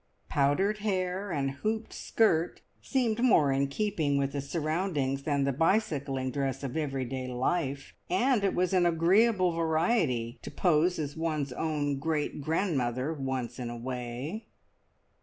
[0.29, 6.31] Powdered hair and hooped skirt seemed more in keeping with the surroundings than the bicycling
[6.31, 11.99] dress of everyday life, and it was an agreeable variety to pose as one's own
[11.99, 14.45] great grandmother once in a way.